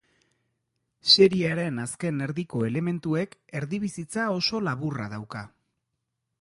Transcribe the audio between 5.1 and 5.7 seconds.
dauka.